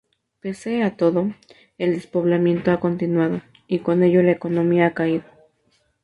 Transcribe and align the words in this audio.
Pese 0.39 0.81
a 0.81 0.97
todo, 0.97 1.31
el 1.77 1.91
despoblamiento 1.93 2.71
ha 2.71 2.79
continuado, 2.79 3.43
y 3.67 3.81
con 3.83 4.01
ello 4.01 4.23
la 4.23 4.31
economía 4.31 4.87
ha 4.87 4.93
caído. 4.95 5.25